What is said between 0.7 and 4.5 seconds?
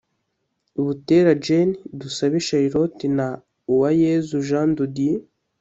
Bateta Jane Dusabe Charlotte na Uwayezu